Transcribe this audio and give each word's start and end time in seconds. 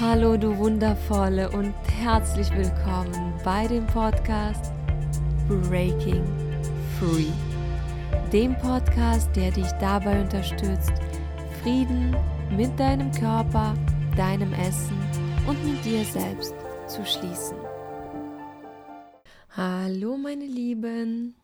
Hallo 0.00 0.36
du 0.36 0.58
wundervolle 0.58 1.48
und 1.52 1.72
herzlich 2.02 2.50
willkommen 2.50 3.32
bei 3.44 3.68
dem 3.68 3.86
Podcast 3.86 4.72
Breaking 5.46 6.24
Free. 6.98 7.30
Dem 8.32 8.58
Podcast, 8.58 9.30
der 9.36 9.52
dich 9.52 9.70
dabei 9.78 10.20
unterstützt, 10.20 10.92
Frieden 11.62 12.16
mit 12.50 12.76
deinem 12.80 13.12
Körper, 13.12 13.74
deinem 14.16 14.52
Essen 14.54 14.98
und 15.46 15.64
mit 15.64 15.84
dir 15.84 16.04
selbst 16.04 16.56
zu 16.88 17.06
schließen. 17.06 17.56
Hallo 19.56 20.16
meine 20.16 20.46
Lieben. 20.46 21.36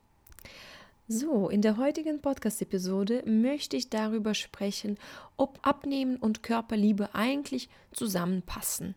So, 1.13 1.49
in 1.49 1.61
der 1.61 1.77
heutigen 1.77 2.21
Podcast-Episode 2.21 3.25
möchte 3.27 3.77
ich 3.77 3.91
darüber 3.91 4.33
sprechen, 4.33 4.97
ob 5.37 5.59
Abnehmen 5.67 6.15
und 6.15 6.45
Körperliebe 6.45 7.17
eigentlich 7.17 7.69
zusammenpassen. 7.93 8.95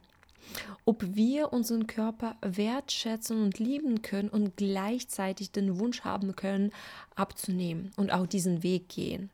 Ob 0.85 1.03
wir 1.15 1.53
unseren 1.53 1.87
Körper 1.87 2.35
wertschätzen 2.43 3.41
und 3.41 3.57
lieben 3.57 4.03
können 4.03 4.29
und 4.29 4.57
gleichzeitig 4.57 5.49
den 5.49 5.79
Wunsch 5.79 6.01
haben 6.01 6.35
können, 6.35 6.71
abzunehmen 7.15 7.91
und 7.95 8.13
auch 8.13 8.27
diesen 8.27 8.61
Weg 8.61 8.89
gehen. 8.89 9.31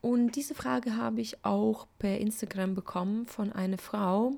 Und 0.00 0.36
diese 0.36 0.54
Frage 0.54 0.96
habe 0.96 1.22
ich 1.22 1.44
auch 1.44 1.88
per 1.98 2.18
Instagram 2.18 2.76
bekommen 2.76 3.26
von 3.26 3.52
einer 3.52 3.78
Frau, 3.78 4.34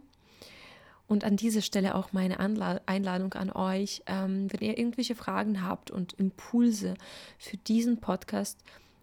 und 1.08 1.24
an 1.24 1.36
dieser 1.36 1.62
Stelle 1.62 1.94
auch 1.94 2.12
meine 2.12 2.38
Einladung 2.40 3.34
an 3.34 3.50
euch, 3.52 4.02
ähm, 4.06 4.52
wenn 4.52 4.60
ihr 4.60 4.76
irgendwelche 4.78 5.14
Fragen 5.14 5.62
habt 5.62 5.90
und 5.90 6.14
Impulse 6.14 6.94
für 7.38 7.56
diesen 7.56 7.98
Podcast, 7.98 8.58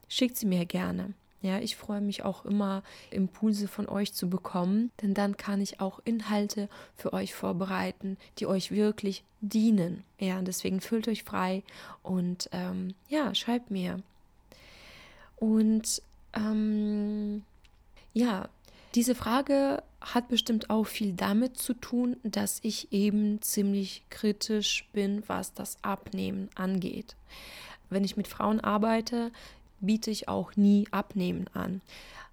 schickt 0.08 0.38
sie 0.38 0.46
mir 0.46 0.66
gerne. 0.66 1.14
Ja, 1.42 1.60
ich 1.60 1.76
freue 1.76 2.00
mich 2.00 2.24
auch 2.24 2.46
immer, 2.46 2.84
Impulse 3.12 3.68
von 3.68 3.90
euch 3.90 4.14
zu 4.14 4.30
bekommen, 4.30 4.92
denn 5.02 5.14
dann 5.14 5.36
kann 5.36 5.60
ich 5.60 5.82
auch 5.82 6.00
Inhalte 6.06 6.70
für 6.96 7.12
euch 7.12 7.36
vorbereiten, 7.36 8.18
die 8.40 8.46
euch 8.46 8.72
wirklich 8.72 9.26
dienen. 9.42 10.06
Ja, 10.20 10.40
und 10.40 10.48
deswegen 10.48 10.80
fühlt 10.80 11.10
euch 11.10 11.24
frei 11.24 11.64
und 12.02 12.50
ähm, 12.54 12.96
ja, 13.10 13.36
schreibt 13.36 13.72
mir. 13.72 13.98
Und 15.36 16.02
ähm, 16.34 17.44
ja, 18.14 18.48
diese 18.96 19.14
Frage 19.14 19.84
hat 20.04 20.28
bestimmt 20.28 20.70
auch 20.70 20.84
viel 20.84 21.14
damit 21.14 21.58
zu 21.58 21.74
tun, 21.74 22.18
dass 22.24 22.60
ich 22.62 22.92
eben 22.92 23.42
ziemlich 23.42 24.04
kritisch 24.10 24.86
bin, 24.92 25.24
was 25.28 25.54
das 25.54 25.78
Abnehmen 25.82 26.50
angeht. 26.56 27.16
Wenn 27.90 28.04
ich 28.04 28.18
mit 28.18 28.28
Frauen 28.28 28.60
arbeite, 28.60 29.32
biete 29.80 30.12
ich 30.12 30.28
auch 30.28 30.56
nie 30.56 30.88
Abnehmen 30.92 31.48
an. 31.54 31.82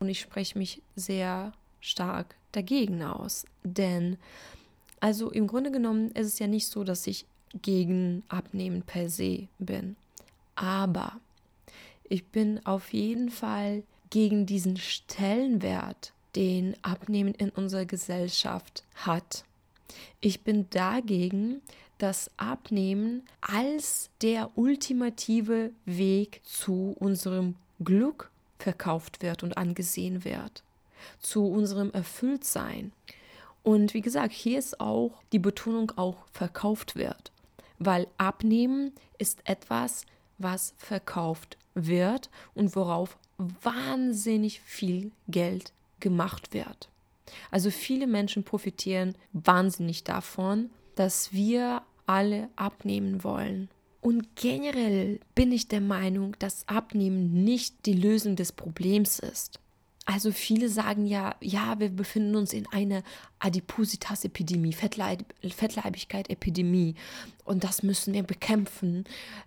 Und 0.00 0.08
ich 0.08 0.20
spreche 0.20 0.58
mich 0.58 0.82
sehr 0.96 1.52
stark 1.80 2.34
dagegen 2.52 3.02
aus. 3.02 3.46
Denn, 3.62 4.18
also 4.98 5.30
im 5.30 5.46
Grunde 5.46 5.70
genommen 5.70 6.10
ist 6.12 6.26
es 6.26 6.38
ja 6.38 6.48
nicht 6.48 6.66
so, 6.66 6.82
dass 6.82 7.06
ich 7.06 7.24
gegen 7.62 8.24
Abnehmen 8.28 8.82
per 8.82 9.08
se 9.08 9.46
bin. 9.58 9.96
Aber 10.56 11.20
ich 12.08 12.26
bin 12.26 12.64
auf 12.66 12.92
jeden 12.92 13.30
Fall 13.30 13.84
gegen 14.10 14.44
diesen 14.44 14.76
Stellenwert 14.76 16.12
den 16.36 16.76
Abnehmen 16.82 17.34
in 17.34 17.50
unserer 17.50 17.84
Gesellschaft 17.84 18.84
hat. 18.94 19.44
Ich 20.20 20.42
bin 20.42 20.68
dagegen, 20.70 21.62
dass 21.98 22.30
Abnehmen 22.36 23.22
als 23.40 24.10
der 24.22 24.56
ultimative 24.56 25.70
Weg 25.84 26.40
zu 26.44 26.96
unserem 26.98 27.56
Glück 27.82 28.30
verkauft 28.58 29.22
wird 29.22 29.42
und 29.42 29.56
angesehen 29.56 30.24
wird, 30.24 30.62
zu 31.20 31.46
unserem 31.46 31.90
Erfülltsein. 31.90 32.92
Und 33.62 33.92
wie 33.92 34.00
gesagt, 34.00 34.32
hier 34.32 34.58
ist 34.58 34.80
auch 34.80 35.22
die 35.32 35.38
Betonung 35.38 35.92
auch 35.96 36.16
verkauft 36.32 36.96
wird, 36.96 37.32
weil 37.78 38.06
Abnehmen 38.16 38.92
ist 39.18 39.40
etwas, 39.44 40.06
was 40.38 40.74
verkauft 40.78 41.58
wird 41.74 42.30
und 42.54 42.74
worauf 42.74 43.18
wahnsinnig 43.62 44.60
viel 44.60 45.12
Geld 45.28 45.72
gemacht 46.00 46.52
wird. 46.52 46.88
Also 47.50 47.70
viele 47.70 48.06
Menschen 48.06 48.44
profitieren 48.44 49.14
wahnsinnig 49.32 50.04
davon, 50.04 50.70
dass 50.94 51.32
wir 51.32 51.82
alle 52.06 52.48
abnehmen 52.56 53.22
wollen. 53.22 53.68
Und 54.00 54.34
generell 54.34 55.20
bin 55.34 55.52
ich 55.52 55.68
der 55.68 55.80
Meinung, 55.80 56.34
dass 56.38 56.66
Abnehmen 56.66 57.44
nicht 57.44 57.86
die 57.86 57.92
Lösung 57.92 58.34
des 58.34 58.52
Problems 58.52 59.18
ist. 59.18 59.60
Also 60.06 60.32
viele 60.32 60.68
sagen 60.68 61.06
ja, 61.06 61.36
ja, 61.40 61.78
wir 61.78 61.90
befinden 61.90 62.34
uns 62.34 62.52
in 62.52 62.66
einer 62.72 63.02
Adipositas-Epidemie, 63.38 64.72
Fettleib 64.72 65.24
Fettleibigkeit-Epidemie 65.42 66.94
und 67.44 67.62
das 67.62 67.82
müssen 67.82 68.14
wir 68.14 68.22
bekämpfen. 68.22 69.04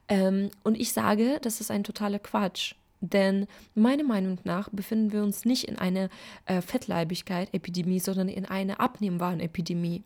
Ähm, 0.08 0.52
und 0.64 0.80
ich 0.80 0.94
sage, 0.94 1.40
das 1.42 1.60
ist 1.60 1.72
ein 1.72 1.84
totaler 1.84 2.20
Quatsch. 2.20 2.76
Denn 3.04 3.48
meiner 3.76 4.06
Meinung 4.06 4.40
nach 4.46 4.70
befinden 4.70 5.12
wir 5.12 5.24
uns 5.24 5.44
nicht 5.44 5.66
in 5.66 5.78
einer 5.78 6.10
äh, 6.46 6.62
Fettleibigkeit-Epidemie, 6.62 8.00
sondern 8.00 8.30
in 8.30 8.46
einer 8.46 8.80
Abnehmbaren-Epidemie. 8.80 10.04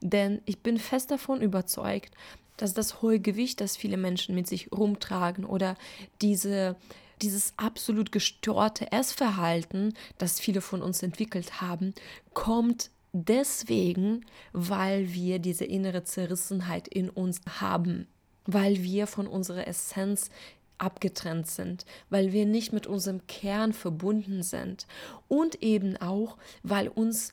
Denn 0.00 0.40
ich 0.46 0.60
bin 0.60 0.78
fest 0.78 1.10
davon 1.10 1.42
überzeugt, 1.42 2.14
dass 2.56 2.72
das 2.72 3.02
hohe 3.02 3.20
Gewicht, 3.20 3.60
das 3.60 3.76
viele 3.76 3.98
Menschen 3.98 4.34
mit 4.34 4.46
sich 4.46 4.72
rumtragen 4.72 5.44
oder 5.44 5.76
diese 6.22 6.76
dieses 7.20 7.52
absolut 7.56 8.12
gestörte 8.12 8.92
Essverhalten, 8.92 9.94
das 10.18 10.38
viele 10.38 10.60
von 10.60 10.82
uns 10.82 11.02
entwickelt 11.02 11.60
haben, 11.60 11.92
kommt 12.32 12.90
deswegen, 13.12 14.24
weil 14.52 15.12
wir 15.12 15.40
diese 15.40 15.64
innere 15.64 16.04
Zerrissenheit 16.04 16.86
in 16.86 17.10
uns 17.10 17.40
haben, 17.60 18.06
weil 18.46 18.84
wir 18.84 19.08
von 19.08 19.26
unserer 19.26 19.66
Essenz 19.66 20.30
abgetrennt 20.78 21.46
sind, 21.46 21.84
weil 22.10 22.32
wir 22.32 22.46
nicht 22.46 22.72
mit 22.72 22.86
unserem 22.86 23.26
Kern 23.26 23.72
verbunden 23.72 24.42
sind 24.42 24.86
und 25.28 25.62
eben 25.62 25.96
auch, 25.96 26.36
weil 26.62 26.88
uns 26.88 27.32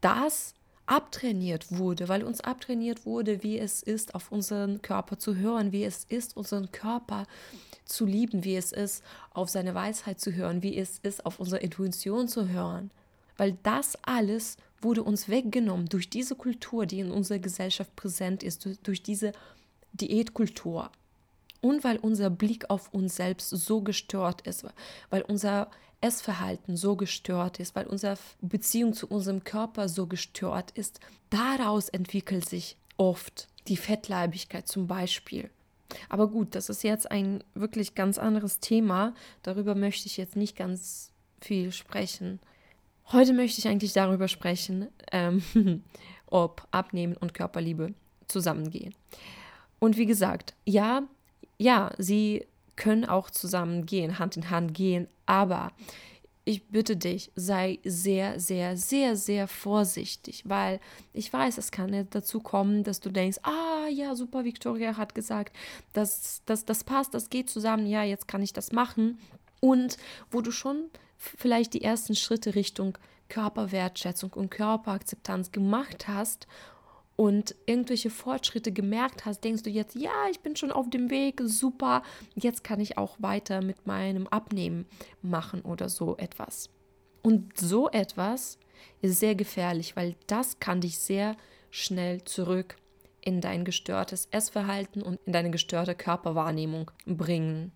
das 0.00 0.54
abtrainiert 0.88 1.66
wurde, 1.70 2.08
weil 2.08 2.24
uns 2.24 2.40
abtrainiert 2.40 3.04
wurde, 3.04 3.42
wie 3.42 3.58
es 3.58 3.82
ist, 3.82 4.14
auf 4.14 4.32
unseren 4.32 4.80
Körper 4.80 5.18
zu 5.18 5.36
hören, 5.36 5.70
wie 5.70 5.84
es 5.84 6.04
ist, 6.04 6.36
unseren 6.36 6.72
Körper 6.72 7.26
zu 7.84 8.06
lieben, 8.06 8.44
wie 8.44 8.56
es 8.56 8.72
ist, 8.72 9.04
auf 9.32 9.50
seine 9.50 9.74
Weisheit 9.74 10.18
zu 10.18 10.32
hören, 10.32 10.62
wie 10.62 10.76
es 10.76 10.98
ist, 10.98 11.26
auf 11.26 11.40
unsere 11.40 11.60
Intuition 11.60 12.26
zu 12.26 12.48
hören. 12.48 12.90
Weil 13.36 13.56
das 13.62 13.98
alles 14.02 14.56
wurde 14.80 15.02
uns 15.02 15.28
weggenommen 15.28 15.88
durch 15.88 16.08
diese 16.08 16.34
Kultur, 16.34 16.86
die 16.86 17.00
in 17.00 17.10
unserer 17.10 17.38
Gesellschaft 17.38 17.94
präsent 17.94 18.42
ist, 18.42 18.68
durch 18.82 19.02
diese 19.02 19.32
Diätkultur. 19.92 20.90
Und 21.60 21.82
weil 21.84 21.98
unser 21.98 22.30
Blick 22.30 22.70
auf 22.70 22.92
uns 22.94 23.16
selbst 23.16 23.50
so 23.50 23.80
gestört 23.80 24.42
ist, 24.42 24.64
weil 25.10 25.22
unser 25.22 25.70
Essverhalten 26.00 26.76
so 26.76 26.94
gestört 26.94 27.58
ist, 27.58 27.74
weil 27.74 27.86
unsere 27.86 28.16
Beziehung 28.40 28.92
zu 28.92 29.08
unserem 29.08 29.42
Körper 29.42 29.88
so 29.88 30.06
gestört 30.06 30.70
ist, 30.72 31.00
daraus 31.30 31.88
entwickelt 31.88 32.48
sich 32.48 32.76
oft 32.96 33.48
die 33.66 33.76
Fettleibigkeit 33.76 34.68
zum 34.68 34.86
Beispiel. 34.86 35.50
Aber 36.08 36.28
gut, 36.28 36.54
das 36.54 36.68
ist 36.68 36.84
jetzt 36.84 37.10
ein 37.10 37.42
wirklich 37.54 37.94
ganz 37.94 38.18
anderes 38.18 38.60
Thema. 38.60 39.14
Darüber 39.42 39.74
möchte 39.74 40.06
ich 40.06 40.16
jetzt 40.16 40.36
nicht 40.36 40.56
ganz 40.56 41.12
viel 41.40 41.72
sprechen. 41.72 42.40
Heute 43.10 43.32
möchte 43.32 43.58
ich 43.58 43.68
eigentlich 43.68 43.94
darüber 43.94 44.28
sprechen, 44.28 44.88
ähm, 45.12 45.42
ob 46.26 46.66
Abnehmen 46.70 47.16
und 47.16 47.34
Körperliebe 47.34 47.94
zusammengehen. 48.26 48.94
Und 49.78 49.96
wie 49.96 50.06
gesagt, 50.06 50.54
ja, 50.66 51.02
ja, 51.58 51.90
sie 51.98 52.46
können 52.76 53.04
auch 53.04 53.30
zusammen 53.30 53.84
gehen, 53.84 54.18
Hand 54.18 54.36
in 54.36 54.50
Hand 54.50 54.72
gehen, 54.72 55.08
aber 55.26 55.72
ich 56.44 56.66
bitte 56.68 56.96
dich, 56.96 57.30
sei 57.36 57.78
sehr, 57.84 58.40
sehr, 58.40 58.76
sehr, 58.78 59.16
sehr 59.16 59.48
vorsichtig, 59.48 60.44
weil 60.46 60.80
ich 61.12 61.30
weiß, 61.30 61.58
es 61.58 61.70
kann 61.70 62.06
dazu 62.08 62.40
kommen, 62.40 62.84
dass 62.84 63.00
du 63.00 63.10
denkst, 63.10 63.38
ah 63.42 63.86
ja, 63.90 64.14
super, 64.14 64.44
Victoria 64.44 64.96
hat 64.96 65.14
gesagt, 65.14 65.54
das, 65.92 66.40
das, 66.46 66.64
das 66.64 66.84
passt, 66.84 67.12
das 67.12 67.28
geht 67.28 67.50
zusammen, 67.50 67.86
ja, 67.86 68.02
jetzt 68.02 68.28
kann 68.28 68.40
ich 68.40 68.54
das 68.54 68.72
machen. 68.72 69.18
Und 69.60 69.98
wo 70.30 70.40
du 70.40 70.50
schon 70.50 70.84
vielleicht 71.18 71.74
die 71.74 71.82
ersten 71.82 72.14
Schritte 72.14 72.54
Richtung 72.54 72.96
Körperwertschätzung 73.28 74.32
und 74.32 74.50
Körperakzeptanz 74.50 75.52
gemacht 75.52 76.08
hast 76.08 76.46
und 77.18 77.56
irgendwelche 77.66 78.10
Fortschritte 78.10 78.70
gemerkt 78.70 79.26
hast, 79.26 79.42
denkst 79.42 79.64
du 79.64 79.70
jetzt, 79.70 79.96
ja, 79.96 80.28
ich 80.30 80.38
bin 80.38 80.54
schon 80.54 80.70
auf 80.70 80.88
dem 80.88 81.10
Weg, 81.10 81.40
super, 81.44 82.04
jetzt 82.36 82.62
kann 82.62 82.78
ich 82.78 82.96
auch 82.96 83.16
weiter 83.18 83.60
mit 83.60 83.88
meinem 83.88 84.28
Abnehmen 84.28 84.86
machen 85.20 85.62
oder 85.62 85.88
so 85.88 86.16
etwas. 86.16 86.70
Und 87.20 87.58
so 87.58 87.90
etwas 87.90 88.56
ist 89.02 89.18
sehr 89.18 89.34
gefährlich, 89.34 89.96
weil 89.96 90.14
das 90.28 90.60
kann 90.60 90.80
dich 90.80 91.00
sehr 91.00 91.36
schnell 91.70 92.22
zurück 92.22 92.76
in 93.20 93.40
dein 93.40 93.64
gestörtes 93.64 94.28
Essverhalten 94.30 95.02
und 95.02 95.18
in 95.26 95.32
deine 95.32 95.50
gestörte 95.50 95.96
Körperwahrnehmung 95.96 96.92
bringen. 97.04 97.72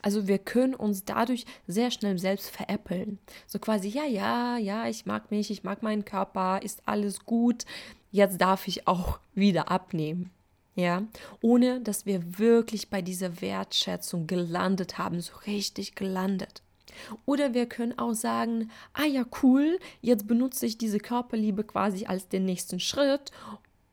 Also 0.00 0.28
wir 0.28 0.38
können 0.38 0.74
uns 0.74 1.04
dadurch 1.04 1.44
sehr 1.66 1.90
schnell 1.90 2.18
selbst 2.18 2.50
veräppeln. 2.50 3.18
So 3.46 3.58
quasi, 3.58 3.88
ja, 3.88 4.04
ja, 4.04 4.56
ja, 4.56 4.88
ich 4.88 5.04
mag 5.04 5.30
mich, 5.30 5.50
ich 5.50 5.62
mag 5.62 5.82
meinen 5.82 6.04
Körper, 6.04 6.60
ist 6.62 6.82
alles 6.86 7.26
gut, 7.26 7.64
jetzt 8.10 8.40
darf 8.40 8.68
ich 8.68 8.86
auch 8.86 9.18
wieder 9.34 9.70
abnehmen. 9.70 10.30
Ja, 10.76 11.02
ohne 11.42 11.80
dass 11.80 12.06
wir 12.06 12.38
wirklich 12.38 12.90
bei 12.90 13.02
dieser 13.02 13.40
Wertschätzung 13.40 14.26
gelandet 14.26 14.98
haben, 14.98 15.20
so 15.20 15.34
richtig 15.46 15.94
gelandet. 15.94 16.62
Oder 17.26 17.54
wir 17.54 17.66
können 17.66 17.98
auch 17.98 18.14
sagen, 18.14 18.70
ah 18.92 19.04
ja, 19.04 19.24
cool, 19.42 19.78
jetzt 20.00 20.26
benutze 20.26 20.66
ich 20.66 20.78
diese 20.78 20.98
Körperliebe 20.98 21.64
quasi 21.64 22.06
als 22.06 22.28
den 22.28 22.44
nächsten 22.44 22.80
Schritt 22.80 23.30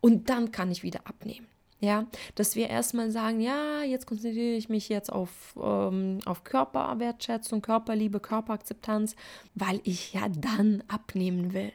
und 0.02 0.30
dann 0.30 0.52
kann 0.52 0.72
ich 0.72 0.84
wieder 0.84 1.02
abnehmen. 1.06 1.48
Ja, 1.80 2.08
dass 2.34 2.56
wir 2.56 2.70
erstmal 2.70 3.12
sagen, 3.12 3.40
ja, 3.40 3.84
jetzt 3.84 4.08
konzentriere 4.08 4.56
ich 4.56 4.68
mich 4.68 4.90
jetzt 4.90 5.12
auf, 5.12 5.56
ähm, 5.62 6.20
auf 6.26 6.44
Körperwertschätzung, 6.44 7.62
Körperliebe, 7.62 8.20
Körperakzeptanz, 8.20 9.16
weil 9.54 9.80
ich 9.84 10.14
ja 10.14 10.28
dann 10.30 10.84
abnehmen 10.88 11.54
will. 11.54 11.72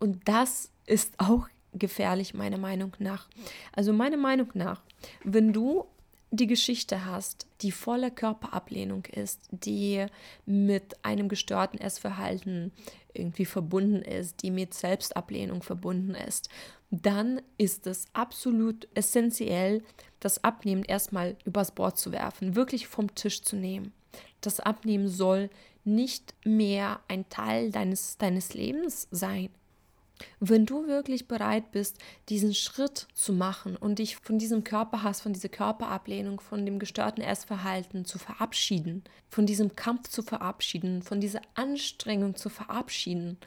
Und 0.00 0.28
das 0.28 0.72
ist 0.86 1.14
auch 1.18 1.48
gefährlich, 1.72 2.34
meiner 2.34 2.58
Meinung 2.58 2.92
nach. 2.98 3.28
Also 3.72 3.92
meiner 3.92 4.16
Meinung 4.16 4.48
nach, 4.54 4.82
wenn 5.24 5.52
du 5.52 5.86
die 6.30 6.46
Geschichte 6.46 7.04
hast, 7.04 7.46
die 7.60 7.70
voller 7.70 8.10
Körperablehnung 8.10 9.04
ist, 9.06 9.40
die 9.50 10.06
mit 10.46 11.04
einem 11.04 11.28
gestörten 11.28 11.78
Essverhalten 11.78 12.72
irgendwie 13.12 13.44
verbunden 13.44 14.02
ist, 14.02 14.42
die 14.42 14.50
mit 14.50 14.74
Selbstablehnung 14.74 15.62
verbunden 15.62 16.14
ist, 16.14 16.48
dann 16.90 17.40
ist 17.56 17.86
es 17.86 18.06
absolut 18.12 18.88
essentiell, 18.94 19.82
das 20.20 20.42
Abnehmen 20.42 20.84
erstmal 20.84 21.36
übers 21.44 21.72
Bord 21.72 21.98
zu 21.98 22.12
werfen, 22.12 22.56
wirklich 22.56 22.86
vom 22.88 23.14
Tisch 23.14 23.42
zu 23.42 23.56
nehmen. 23.56 23.92
Das 24.40 24.60
Abnehmen 24.60 25.08
soll 25.08 25.50
nicht 25.84 26.34
mehr 26.44 27.00
ein 27.08 27.28
Teil 27.28 27.70
deines, 27.70 28.16
deines 28.18 28.54
Lebens 28.54 29.06
sein. 29.10 29.50
Wenn 30.40 30.66
du 30.66 30.86
wirklich 30.86 31.26
bereit 31.26 31.72
bist, 31.72 31.98
diesen 32.28 32.54
Schritt 32.54 33.08
zu 33.14 33.32
machen 33.32 33.76
und 33.76 33.98
dich 33.98 34.16
von 34.16 34.38
diesem 34.38 34.62
Körperhass, 34.62 35.20
von 35.20 35.32
dieser 35.32 35.48
Körperablehnung, 35.48 36.40
von 36.40 36.64
dem 36.64 36.78
gestörten 36.78 37.22
Essverhalten 37.22 38.04
zu 38.04 38.18
verabschieden, 38.18 39.02
von 39.28 39.46
diesem 39.46 39.74
Kampf 39.74 40.08
zu 40.08 40.22
verabschieden, 40.22 41.02
von 41.02 41.20
dieser 41.20 41.40
Anstrengung 41.54 42.36
zu 42.36 42.48
verabschieden, 42.48 43.38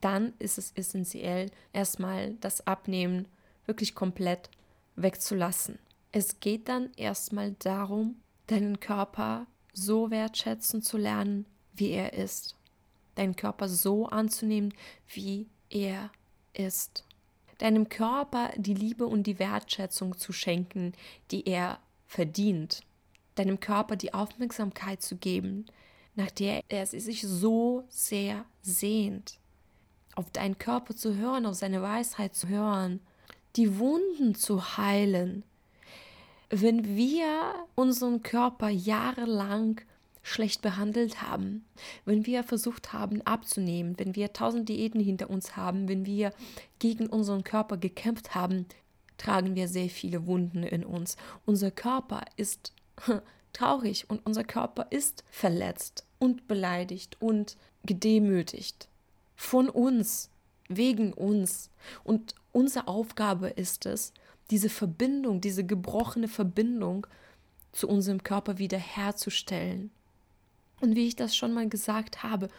dann 0.00 0.32
ist 0.38 0.58
es 0.58 0.72
essentiell, 0.72 1.50
erstmal 1.72 2.34
das 2.40 2.66
Abnehmen 2.66 3.26
wirklich 3.66 3.94
komplett 3.94 4.50
wegzulassen. 4.96 5.78
Es 6.12 6.40
geht 6.40 6.68
dann 6.68 6.90
erstmal 6.96 7.52
darum, 7.58 8.16
deinen 8.46 8.80
Körper 8.80 9.46
so 9.72 10.10
wertschätzen 10.10 10.82
zu 10.82 10.96
lernen, 10.96 11.46
wie 11.74 11.90
er 11.90 12.12
ist. 12.12 12.56
Deinen 13.16 13.36
Körper 13.36 13.68
so 13.68 14.06
anzunehmen, 14.06 14.74
wie 15.08 15.46
er 15.70 16.10
ist. 16.52 17.04
Deinem 17.58 17.88
Körper 17.88 18.50
die 18.56 18.74
Liebe 18.74 19.06
und 19.06 19.24
die 19.24 19.38
Wertschätzung 19.38 20.16
zu 20.18 20.32
schenken, 20.32 20.92
die 21.30 21.46
er 21.46 21.78
verdient. 22.06 22.82
Deinem 23.36 23.60
Körper 23.60 23.96
die 23.96 24.14
Aufmerksamkeit 24.14 25.02
zu 25.02 25.16
geben, 25.16 25.66
nach 26.14 26.30
der 26.30 26.62
er 26.68 26.86
sich 26.86 27.22
so 27.22 27.84
sehr 27.88 28.44
sehnt. 28.62 29.38
Auf 30.14 30.30
deinen 30.30 30.58
Körper 30.58 30.94
zu 30.94 31.16
hören, 31.16 31.46
auf 31.46 31.54
seine 31.54 31.82
Weisheit 31.82 32.34
zu 32.34 32.48
hören, 32.48 33.00
die 33.56 33.78
Wunden 33.78 34.34
zu 34.34 34.76
heilen. 34.76 35.44
Wenn 36.50 36.96
wir 36.96 37.54
unseren 37.74 38.22
Körper 38.22 38.68
jahrelang 38.68 39.80
schlecht 40.24 40.62
behandelt 40.62 41.22
haben, 41.22 41.64
wenn 42.06 42.26
wir 42.26 42.42
versucht 42.42 42.92
haben 42.92 43.20
abzunehmen, 43.22 43.94
wenn 43.98 44.16
wir 44.16 44.32
tausend 44.32 44.68
Diäten 44.68 45.00
hinter 45.00 45.30
uns 45.30 45.56
haben, 45.56 45.86
wenn 45.86 46.06
wir 46.06 46.32
gegen 46.78 47.06
unseren 47.06 47.44
Körper 47.44 47.76
gekämpft 47.76 48.34
haben, 48.34 48.66
tragen 49.18 49.54
wir 49.54 49.68
sehr 49.68 49.90
viele 49.90 50.26
Wunden 50.26 50.62
in 50.62 50.84
uns. 50.84 51.16
Unser 51.44 51.70
Körper 51.70 52.22
ist 52.36 52.72
traurig 53.52 54.06
und 54.08 54.24
unser 54.24 54.44
Körper 54.44 54.86
ist 54.90 55.24
verletzt 55.30 56.06
und 56.18 56.48
beleidigt 56.48 57.20
und 57.20 57.56
gedemütigt 57.84 58.88
von 59.36 59.68
uns, 59.68 60.30
wegen 60.68 61.12
uns. 61.12 61.70
Und 62.02 62.34
unsere 62.50 62.88
Aufgabe 62.88 63.48
ist 63.48 63.84
es, 63.84 64.14
diese 64.50 64.70
Verbindung, 64.70 65.42
diese 65.42 65.64
gebrochene 65.64 66.28
Verbindung 66.28 67.06
zu 67.72 67.88
unserem 67.88 68.22
Körper 68.22 68.56
wiederherzustellen. 68.56 69.90
Und 70.84 70.96
wie 70.96 71.06
ich 71.06 71.16
das 71.16 71.34
schon 71.34 71.54
mal 71.54 71.66
gesagt 71.66 72.22
habe, 72.22 72.50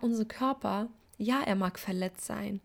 unser 0.00 0.24
Körper, 0.24 0.88
ja, 1.16 1.42
er 1.42 1.54
mag 1.54 1.78
verletzt 1.78 2.24
sein, 2.26 2.60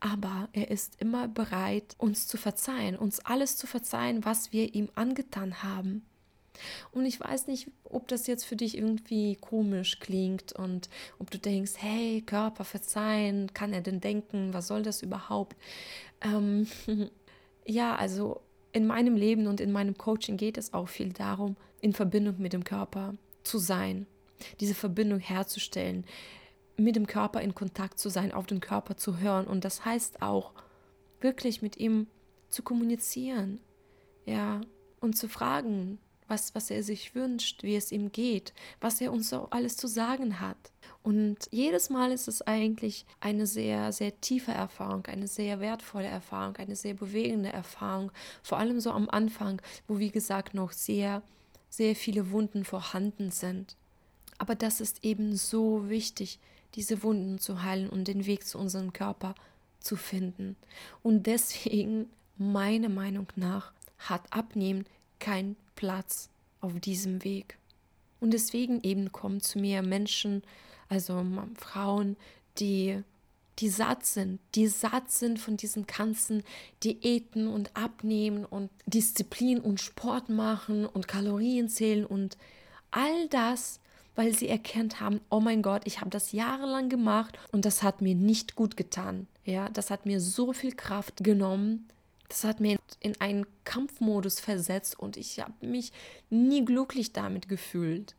aber 0.00 0.48
er 0.54 0.70
ist 0.70 0.98
immer 0.98 1.28
bereit, 1.28 1.94
uns 1.98 2.26
zu 2.26 2.38
verzeihen, 2.38 2.96
uns 2.96 3.20
alles 3.20 3.58
zu 3.58 3.66
verzeihen, 3.66 4.24
was 4.24 4.54
wir 4.54 4.74
ihm 4.74 4.88
angetan 4.94 5.62
haben. 5.62 6.06
Und 6.90 7.04
ich 7.04 7.20
weiß 7.20 7.48
nicht, 7.48 7.70
ob 7.84 8.08
das 8.08 8.26
jetzt 8.26 8.44
für 8.44 8.56
dich 8.56 8.78
irgendwie 8.78 9.36
komisch 9.36 10.00
klingt 10.00 10.54
und 10.54 10.88
ob 11.18 11.30
du 11.30 11.36
denkst, 11.36 11.72
hey, 11.76 12.22
Körper 12.24 12.64
verzeihen, 12.64 13.52
kann 13.52 13.74
er 13.74 13.82
denn 13.82 14.00
denken, 14.00 14.54
was 14.54 14.68
soll 14.68 14.82
das 14.82 15.02
überhaupt? 15.02 15.54
Ähm, 16.22 16.66
ja, 17.66 17.94
also 17.94 18.40
in 18.72 18.86
meinem 18.86 19.16
Leben 19.16 19.48
und 19.48 19.60
in 19.60 19.70
meinem 19.70 19.98
Coaching 19.98 20.38
geht 20.38 20.56
es 20.56 20.72
auch 20.72 20.88
viel 20.88 21.12
darum, 21.12 21.56
in 21.82 21.92
Verbindung 21.92 22.36
mit 22.38 22.54
dem 22.54 22.64
Körper 22.64 23.12
zu 23.42 23.58
sein 23.58 24.06
diese 24.60 24.74
Verbindung 24.74 25.18
herzustellen, 25.18 26.04
mit 26.76 26.96
dem 26.96 27.06
Körper 27.06 27.40
in 27.40 27.54
Kontakt 27.54 27.98
zu 27.98 28.08
sein, 28.08 28.32
auf 28.32 28.46
den 28.46 28.60
Körper 28.60 28.96
zu 28.96 29.18
hören. 29.18 29.46
Und 29.46 29.64
das 29.64 29.84
heißt 29.84 30.22
auch, 30.22 30.52
wirklich 31.20 31.62
mit 31.62 31.76
ihm 31.78 32.06
zu 32.48 32.62
kommunizieren, 32.62 33.60
ja, 34.26 34.60
und 35.00 35.16
zu 35.16 35.28
fragen, 35.28 35.98
was, 36.28 36.54
was 36.54 36.70
er 36.70 36.82
sich 36.82 37.14
wünscht, 37.14 37.62
wie 37.62 37.76
es 37.76 37.92
ihm 37.92 38.10
geht, 38.10 38.52
was 38.80 39.00
er 39.00 39.12
uns 39.12 39.30
so 39.30 39.48
alles 39.50 39.76
zu 39.76 39.86
sagen 39.86 40.40
hat. 40.40 40.72
Und 41.02 41.36
jedes 41.50 41.88
Mal 41.88 42.10
ist 42.10 42.26
es 42.26 42.42
eigentlich 42.42 43.06
eine 43.20 43.46
sehr, 43.46 43.92
sehr 43.92 44.20
tiefe 44.20 44.50
Erfahrung, 44.50 45.06
eine 45.06 45.28
sehr 45.28 45.60
wertvolle 45.60 46.08
Erfahrung, 46.08 46.56
eine 46.56 46.74
sehr 46.74 46.94
bewegende 46.94 47.52
Erfahrung, 47.52 48.10
vor 48.42 48.58
allem 48.58 48.80
so 48.80 48.90
am 48.90 49.08
Anfang, 49.08 49.62
wo, 49.86 49.98
wie 49.98 50.10
gesagt, 50.10 50.54
noch 50.54 50.72
sehr, 50.72 51.22
sehr 51.68 51.94
viele 51.94 52.30
Wunden 52.32 52.64
vorhanden 52.64 53.30
sind. 53.30 53.76
Aber 54.38 54.54
das 54.54 54.80
ist 54.80 55.04
eben 55.04 55.36
so 55.36 55.88
wichtig, 55.88 56.38
diese 56.74 57.02
Wunden 57.02 57.38
zu 57.38 57.62
heilen 57.62 57.88
und 57.88 58.08
den 58.08 58.26
Weg 58.26 58.46
zu 58.46 58.58
unserem 58.58 58.92
Körper 58.92 59.34
zu 59.80 59.96
finden. 59.96 60.56
Und 61.02 61.26
deswegen, 61.26 62.10
meiner 62.36 62.88
Meinung 62.88 63.28
nach, 63.36 63.72
hat 63.98 64.22
Abnehmen 64.30 64.84
keinen 65.18 65.56
Platz 65.74 66.28
auf 66.60 66.78
diesem 66.80 67.24
Weg. 67.24 67.58
Und 68.20 68.32
deswegen 68.32 68.82
eben 68.82 69.12
kommen 69.12 69.40
zu 69.40 69.58
mir 69.58 69.82
Menschen, 69.82 70.42
also 70.88 71.24
Frauen, 71.58 72.16
die 72.58 73.02
die 73.58 73.68
satt 73.70 74.04
sind, 74.04 74.40
die 74.54 74.66
satt 74.66 75.10
sind 75.10 75.38
von 75.38 75.56
diesen 75.56 75.86
ganzen 75.86 76.42
Diäten 76.84 77.48
und 77.48 77.74
Abnehmen 77.74 78.44
und 78.44 78.70
Disziplin 78.84 79.60
und 79.60 79.80
Sport 79.80 80.28
machen 80.28 80.84
und 80.84 81.08
Kalorien 81.08 81.68
zählen 81.68 82.04
und 82.04 82.36
all 82.90 83.28
das, 83.28 83.80
weil 84.16 84.34
sie 84.34 84.48
erkannt 84.48 85.00
haben, 85.00 85.20
oh 85.30 85.40
mein 85.40 85.62
Gott, 85.62 85.82
ich 85.84 86.00
habe 86.00 86.10
das 86.10 86.32
jahrelang 86.32 86.88
gemacht 86.88 87.38
und 87.52 87.64
das 87.64 87.82
hat 87.82 88.02
mir 88.02 88.14
nicht 88.14 88.56
gut 88.56 88.76
getan. 88.76 89.28
Ja, 89.44 89.68
das 89.68 89.90
hat 89.90 90.06
mir 90.06 90.20
so 90.20 90.52
viel 90.52 90.72
Kraft 90.72 91.22
genommen. 91.22 91.86
Das 92.28 92.42
hat 92.42 92.58
mir 92.58 92.78
in 92.98 93.20
einen 93.20 93.46
Kampfmodus 93.64 94.40
versetzt 94.40 94.98
und 94.98 95.16
ich 95.16 95.38
habe 95.38 95.52
mich 95.64 95.92
nie 96.28 96.64
glücklich 96.64 97.12
damit 97.12 97.48
gefühlt. 97.48 98.16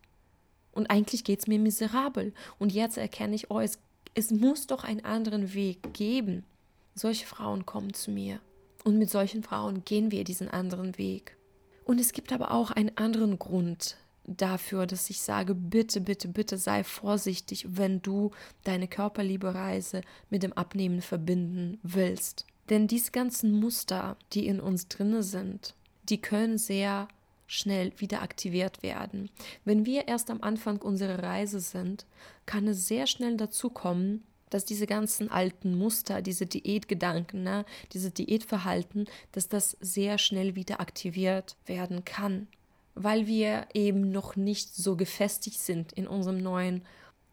Und 0.71 0.89
eigentlich 0.89 1.23
geht 1.23 1.39
es 1.39 1.47
mir 1.47 1.59
miserabel. 1.59 2.33
Und 2.59 2.71
jetzt 2.71 2.97
erkenne 2.97 3.35
ich, 3.35 3.49
oh, 3.49 3.59
es, 3.59 3.79
es 4.13 4.31
muss 4.31 4.67
doch 4.67 4.83
einen 4.83 5.03
anderen 5.03 5.53
Weg 5.53 5.93
geben. 5.93 6.45
Solche 6.93 7.25
Frauen 7.25 7.65
kommen 7.65 7.93
zu 7.93 8.11
mir. 8.11 8.39
Und 8.83 8.97
mit 8.97 9.09
solchen 9.09 9.43
Frauen 9.43 9.83
gehen 9.83 10.11
wir 10.11 10.23
diesen 10.23 10.47
anderen 10.47 10.97
Weg. 10.97 11.35
Und 11.83 11.99
es 11.99 12.13
gibt 12.13 12.31
aber 12.31 12.51
auch 12.51 12.71
einen 12.71 12.95
anderen 12.95 13.39
Grund, 13.39 13.97
dafür, 14.27 14.85
dass 14.85 15.09
ich 15.09 15.21
sage, 15.21 15.55
bitte, 15.55 16.01
bitte, 16.01 16.27
bitte 16.27 16.57
sei 16.57 16.83
vorsichtig, 16.83 17.65
wenn 17.69 18.01
du 18.01 18.31
deine 18.63 18.87
Körperliebe-Reise 18.87 20.01
mit 20.29 20.43
dem 20.43 20.53
Abnehmen 20.53 21.01
verbinden 21.01 21.79
willst. 21.81 22.45
Denn 22.69 22.87
diese 22.87 23.11
ganzen 23.11 23.59
Muster, 23.59 24.17
die 24.33 24.45
in 24.45 24.59
uns 24.59 24.89
drinne 24.89 25.23
sind, 25.23 25.73
die 26.09 26.21
können 26.21 26.57
sehr 26.57 27.07
schnell 27.47 27.93
wieder 27.97 28.21
aktiviert 28.21 28.83
werden. 28.83 29.29
Wenn 29.63 29.85
wir 29.85 30.09
erst 30.09 30.29
am 30.29 30.41
Anfang 30.41 30.81
unserer 30.81 31.23
Reise 31.23 31.61
sind, 31.61 32.05
kann 32.45 32.67
es 32.67 32.87
sehr 32.87 33.07
schnell 33.07 33.37
dazu 33.37 33.69
kommen, 33.69 34.23
dass 34.49 34.65
diese 34.65 34.87
ganzen 34.87 35.29
alten 35.29 35.77
Muster, 35.77 36.21
diese 36.21 36.45
Diätgedanken, 36.45 37.43
ne, 37.43 37.65
diese 37.93 38.11
Diätverhalten, 38.11 39.05
dass 39.31 39.47
das 39.47 39.77
sehr 39.79 40.17
schnell 40.17 40.55
wieder 40.55 40.81
aktiviert 40.81 41.55
werden 41.65 42.03
kann 42.05 42.47
weil 42.97 43.27
wir 43.27 43.67
eben 43.73 44.11
noch 44.11 44.35
nicht 44.35 44.75
so 44.75 44.95
gefestigt 44.95 45.59
sind 45.59 45.93
in 45.93 46.07
unserem 46.07 46.37
neuen 46.37 46.83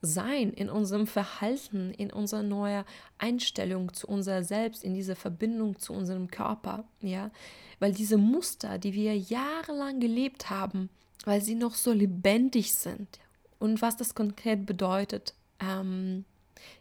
sein, 0.01 0.53
in 0.53 0.69
unserem 0.69 1.07
Verhalten, 1.07 1.93
in 1.93 2.13
unserer 2.13 2.43
neuen 2.43 2.85
Einstellung 3.19 3.93
zu 3.93 4.07
unser 4.07 4.43
Selbst, 4.43 4.85
in 4.85 4.95
dieser 4.95 5.17
Verbindung 5.17 5.79
zu 5.79 5.93
unserem 5.93 6.29
Körper, 6.29 6.85
ja, 7.01 7.31
weil 7.79 7.93
diese 7.93 8.19
Muster, 8.19 8.79
die 8.79 8.93
wir 8.93 9.17
jahrelang 9.17 10.01
gelebt 10.01 10.51
haben, 10.51 10.91
weil 11.25 11.41
sie 11.41 11.55
noch 11.55 11.75
so 11.75 11.93
lebendig 11.93 12.75
sind. 12.75 13.19
Und 13.59 13.81
was 13.81 13.97
das 13.97 14.15
konkret 14.15 14.67
bedeutet, 14.67 15.35
ähm, 15.59 16.25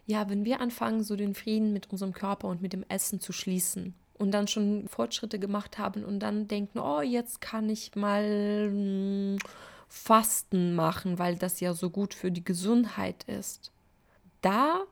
ja, 0.06 0.28
wenn 0.28 0.44
wir 0.44 0.60
anfangen, 0.60 1.02
so 1.02 1.16
den 1.16 1.34
Frieden 1.34 1.72
mit 1.72 1.90
unserem 1.90 2.12
Körper 2.12 2.48
und 2.48 2.62
mit 2.62 2.72
dem 2.72 2.84
Essen 2.88 3.20
zu 3.20 3.32
schließen 3.32 3.94
und 4.18 4.30
dann 4.30 4.48
schon 4.48 4.88
Fortschritte 4.88 5.38
gemacht 5.38 5.78
haben 5.78 6.04
und 6.04 6.20
dann 6.20 6.48
denken, 6.48 6.78
oh, 6.78 7.00
jetzt 7.00 7.40
kann 7.40 7.68
ich 7.68 7.94
mal 7.96 8.68
hm, 8.70 9.38
Fasten 9.88 10.74
machen, 10.74 11.18
weil 11.18 11.36
das 11.36 11.60
ja 11.60 11.74
so 11.74 11.90
gut 11.90 12.14
für 12.14 12.30
die 12.30 12.44
Gesundheit 12.44 13.24
ist. 13.24 13.70
Da 14.40 14.82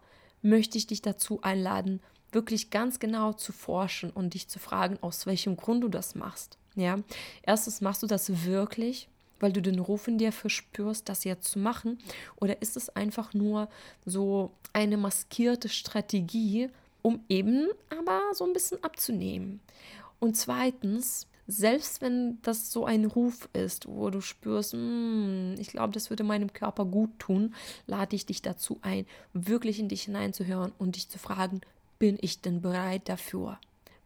möchte 0.43 0.79
ich 0.79 0.87
dich 0.87 1.03
dazu 1.03 1.41
einladen, 1.43 2.01
wirklich 2.33 2.71
ganz 2.71 2.99
genau 2.99 3.33
zu 3.33 3.53
forschen 3.53 4.11
und 4.11 4.35
dich 4.35 4.49
zu 4.49 4.59
fragen, 4.59 4.99
aus 5.03 5.27
welchem 5.27 5.57
Grund 5.57 5.85
du 5.85 5.89
das 5.89 6.15
machst. 6.15 6.59
Ja, 6.75 6.99
erstens 7.43 7.81
machst 7.81 8.03
du 8.03 8.07
das 8.07 8.45
wirklich, 8.45 9.09
weil 9.41 9.53
du 9.53 9.61
den 9.61 9.79
Ruf 9.79 10.09
in 10.09 10.19
dir 10.19 10.33
verspürst, 10.33 11.09
das 11.09 11.25
jetzt 11.25 11.51
zu 11.51 11.59
machen, 11.59 11.99
oder 12.37 12.63
ist 12.63 12.77
es 12.77 12.89
einfach 12.89 13.35
nur 13.35 13.69
so 14.07 14.53
eine 14.73 14.97
maskierte 14.97 15.69
Strategie, 15.69 16.71
um 17.03 17.25
eben 17.29 17.69
aber 17.91 18.21
so 18.33 18.45
ein 18.45 18.53
bisschen 18.53 18.83
abzunehmen? 18.83 19.61
Und 20.19 20.37
zweitens, 20.37 21.27
selbst 21.47 22.01
wenn 22.01 22.39
das 22.43 22.73
so 22.73 22.85
ein 22.85 23.05
Ruf 23.05 23.49
ist, 23.53 23.89
wo 23.89 24.11
du 24.11 24.21
spürst, 24.21 24.73
hm, 24.73 25.57
ich 25.59 25.69
glaube, 25.69 25.93
das 25.93 26.11
würde 26.11 26.25
meinem 26.25 26.53
Körper 26.53 26.85
gut 26.85 27.11
tun, 27.19 27.55
lade 27.87 28.15
ich 28.17 28.27
dich 28.27 28.43
dazu 28.43 28.79
ein, 28.83 29.07
wirklich 29.33 29.79
in 29.79 29.89
dich 29.89 30.03
hineinzuhören 30.03 30.73
und 30.79 30.97
dich 30.97 31.09
zu 31.09 31.19
fragen, 31.19 31.61
bin 31.99 32.19
ich 32.21 32.41
denn 32.41 32.61
bereit 32.61 33.09
dafür? 33.09 33.59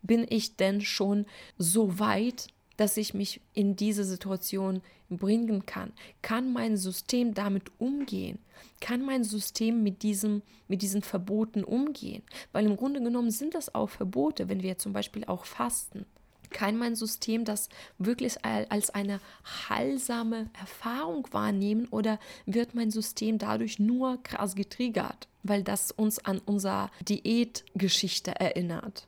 Bin 0.03 0.27
ich 0.29 0.57
denn 0.57 0.81
schon 0.81 1.27
so 1.59 1.99
weit, 1.99 2.49
dass 2.77 2.97
ich 2.97 3.15
mich 3.15 3.41
in 3.55 3.77
diese 3.77 4.05
Situation 4.05 4.83
bringen 5.09 5.67
kann? 5.67 5.93
Kann 6.23 6.53
mein 6.53 6.77
System 6.77 7.35
damit 7.35 7.71
umgehen? 7.79 8.39
Kann 8.81 9.05
mein 9.05 9.25
System 9.25 9.83
mit, 9.83 10.03
diesem, 10.03 10.43
mit 10.69 10.83
diesen 10.83 11.03
Verboten 11.03 11.65
umgehen? 11.65 12.23
Weil 12.53 12.67
im 12.67 12.77
Grunde 12.77 13.03
genommen 13.03 13.31
sind 13.31 13.55
das 13.55 13.75
auch 13.75 13.91
Verbote, 13.91 14.49
wenn 14.49 14.63
wir 14.63 14.79
zum 14.79 14.93
Beispiel 14.93 15.25
auch 15.25 15.45
fasten 15.45 16.07
kann 16.51 16.77
mein 16.77 16.95
System 16.95 17.45
das 17.45 17.69
wirklich 17.99 18.45
als 18.45 18.91
eine 18.91 19.21
heilsame 19.69 20.49
Erfahrung 20.59 21.27
wahrnehmen 21.33 21.87
oder 21.91 22.19
wird 22.47 22.75
mein 22.75 22.91
System 22.91 23.39
dadurch 23.39 23.79
nur 23.79 24.23
krass 24.23 24.55
getriggert, 24.55 25.29
weil 25.43 25.63
das 25.63 25.91
uns 25.91 26.25
an 26.25 26.41
unsere 26.45 26.91
Diätgeschichte 27.09 28.33
erinnert? 28.39 29.07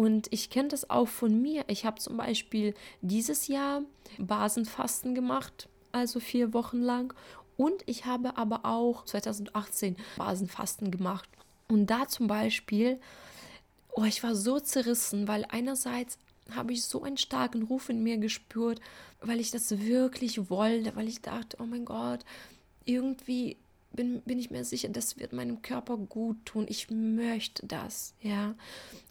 Und 0.00 0.28
ich 0.30 0.48
kenne 0.48 0.68
das 0.68 0.88
auch 0.88 1.08
von 1.08 1.42
mir. 1.42 1.66
Ich 1.66 1.84
habe 1.84 2.00
zum 2.00 2.16
Beispiel 2.16 2.72
dieses 3.02 3.48
Jahr 3.48 3.82
Basenfasten 4.16 5.14
gemacht, 5.14 5.68
also 5.92 6.20
vier 6.20 6.54
Wochen 6.54 6.80
lang. 6.80 7.12
Und 7.58 7.82
ich 7.84 8.06
habe 8.06 8.38
aber 8.38 8.64
auch 8.64 9.04
2018 9.04 9.96
Basenfasten 10.16 10.90
gemacht. 10.90 11.28
Und 11.68 11.88
da 11.88 12.08
zum 12.08 12.28
Beispiel, 12.28 12.98
oh, 13.92 14.04
ich 14.04 14.22
war 14.22 14.34
so 14.34 14.58
zerrissen, 14.58 15.28
weil 15.28 15.44
einerseits 15.50 16.16
habe 16.50 16.72
ich 16.72 16.82
so 16.82 17.02
einen 17.02 17.18
starken 17.18 17.64
Ruf 17.64 17.90
in 17.90 18.02
mir 18.02 18.16
gespürt, 18.16 18.80
weil 19.20 19.38
ich 19.38 19.50
das 19.50 19.80
wirklich 19.80 20.48
wollte, 20.48 20.96
weil 20.96 21.08
ich 21.08 21.20
dachte, 21.20 21.58
oh 21.60 21.66
mein 21.66 21.84
Gott, 21.84 22.24
irgendwie 22.86 23.58
bin, 23.92 24.20
bin 24.22 24.38
ich 24.38 24.50
mir 24.50 24.64
sicher, 24.64 24.88
das 24.88 25.18
wird 25.18 25.32
meinem 25.32 25.62
Körper 25.62 25.96
gut 25.96 26.44
tun. 26.44 26.66
Ich 26.68 26.90
möchte 26.90 27.66
das, 27.66 28.14
ja. 28.22 28.54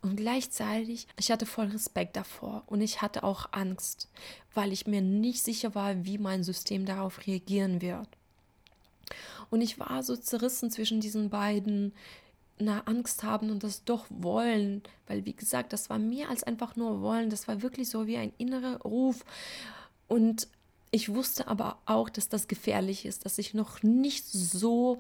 Und 0.02 0.16
gleichzeitig, 0.16 1.08
ich 1.18 1.32
hatte 1.32 1.46
voll 1.46 1.68
Respekt 1.68 2.16
davor 2.16 2.64
und 2.68 2.82
ich 2.82 3.02
hatte 3.02 3.24
auch 3.24 3.48
Angst, 3.52 4.08
weil 4.54 4.72
ich 4.72 4.88
mir 4.88 5.02
nicht 5.02 5.44
sicher 5.44 5.76
war, 5.76 6.06
wie 6.06 6.18
mein 6.18 6.44
System 6.44 6.86
darauf 6.86 7.26
reagieren 7.28 7.82
wird. 7.82 8.08
Und 9.50 9.62
ich 9.62 9.80
war 9.80 10.04
so 10.04 10.16
zerrissen 10.16 10.72
zwischen 10.72 11.02
diesen 11.02 11.30
beiden 11.30 11.94
na, 12.60 12.82
Angst 12.86 13.24
haben 13.24 13.50
und 13.50 13.64
das 13.64 13.86
doch 13.86 14.06
wollen, 14.10 14.84
weil 15.08 15.26
wie 15.26 15.34
gesagt, 15.34 15.72
das 15.74 15.90
war 15.90 15.98
mehr 15.98 16.30
als 16.30 16.44
einfach 16.44 16.76
nur 16.76 17.02
wollen, 17.02 17.30
das 17.30 17.48
war 17.48 17.62
wirklich 17.62 17.90
so 17.90 18.06
wie 18.06 18.18
ein 18.18 18.34
innerer 18.38 18.82
Ruf 18.82 19.24
und 20.08 20.48
ich 20.92 21.14
wusste 21.14 21.48
aber 21.48 21.80
auch, 21.86 22.10
dass 22.10 22.30
das 22.30 22.48
gefährlich 22.48 23.06
ist, 23.06 23.26
dass 23.26 23.38
ich 23.38 23.54
noch 23.54 23.84
nicht 23.84 24.26
so 24.26 25.00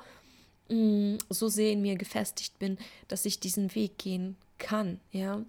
mh, 0.69 0.75
mm, 0.75 1.17
so 1.29 1.49
sehr 1.49 1.71
in 1.71 1.81
mir 1.81 1.95
gefestigt 1.95 2.59
bin, 2.59 2.77
dass 3.07 3.25
ich 3.25 3.39
diesen 3.39 3.73
Weg 3.75 3.97
gehen 3.97 4.35
kann, 4.57 4.99
ja. 5.11 5.43